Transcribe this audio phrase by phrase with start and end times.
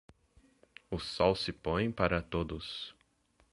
[0.89, 2.95] O sol se põe para todos.